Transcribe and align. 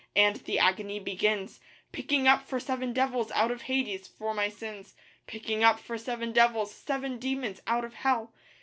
and 0.15 0.37
the 0.45 0.57
agony 0.57 0.99
begins, 0.99 1.59
Picking 1.91 2.27
up 2.27 2.41
for 2.41 2.59
seven 2.59 2.91
devils 2.91 3.29
out 3.35 3.51
of 3.51 3.61
Hades 3.61 4.07
for 4.07 4.33
my 4.33 4.49
sins; 4.49 4.95
Picking 5.27 5.63
up 5.63 5.79
for 5.79 5.95
seven 5.95 6.31
devils, 6.31 6.73
seven 6.73 7.19
demons 7.19 7.61
out 7.67 7.85
of 7.85 7.93
Hell! 7.93 8.33